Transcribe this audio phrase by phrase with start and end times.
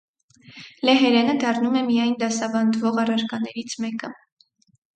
[0.89, 4.13] Լեհերենը դառնում է միայն դասավանդվող առարկաներից մեկը։